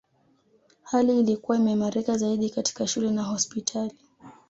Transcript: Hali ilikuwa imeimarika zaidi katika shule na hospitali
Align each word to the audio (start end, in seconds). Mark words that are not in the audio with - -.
Hali 0.83 1.19
ilikuwa 1.19 1.57
imeimarika 1.57 2.17
zaidi 2.17 2.49
katika 2.49 2.87
shule 2.87 3.11
na 3.11 3.23
hospitali 3.23 3.95